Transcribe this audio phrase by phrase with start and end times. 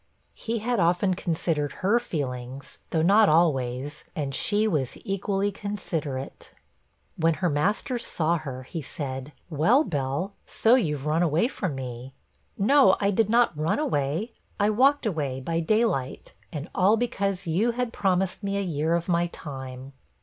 [0.33, 6.53] He had often considered her feelings, though not always, and she was equally considerate.
[7.17, 12.15] When her master saw her, he said, 'Well, Bell, so you've run away from me.'
[12.57, 17.45] 'No, I did not run away; I walked away by day light, and all because
[17.45, 19.93] you had promised me a year of my time.'